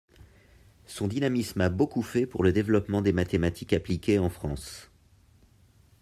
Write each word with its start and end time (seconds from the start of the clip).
Son 0.87 1.07
dynamisme 1.07 1.61
a 1.61 1.69
beaucoup 1.69 2.01
fait 2.01 2.25
pour 2.25 2.43
le 2.43 2.51
développement 2.51 3.03
des 3.03 3.13
mathématiques 3.13 3.71
appliquées 3.73 4.17
en 4.17 4.31
France. 4.31 4.89